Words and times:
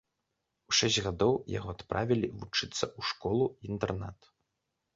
У 0.71 0.73
шэсць 0.77 0.97
гадоў 1.07 1.33
яго 1.57 1.69
адправілі 1.75 2.31
вучыцца 2.39 2.73
ў 2.73 3.01
школу-інтэрнат. 3.13 4.19